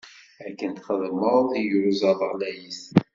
Akken 0.47 0.71
txedmeḍ, 0.73 1.47
iyuzaḍ 1.61 2.19
ɣlayit. 2.31 2.81